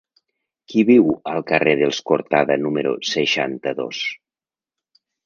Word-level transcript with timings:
Qui 0.71 0.83
viu 0.89 1.11
al 1.33 1.43
carrer 1.51 1.75
dels 1.81 1.99
Cortada 2.11 2.57
número 2.63 2.95
seixanta-dos? 3.11 4.01